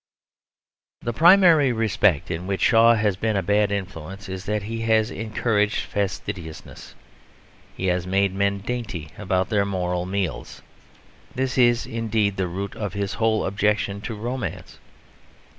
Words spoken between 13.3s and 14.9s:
objection to romance.